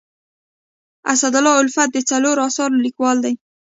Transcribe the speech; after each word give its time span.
اسدالله 1.13 1.53
الفت 1.63 1.89
د 1.93 1.97
څلورو 2.09 2.41
اثارو 2.49 2.83
لیکوال 2.85 3.17
دی. 3.25 3.33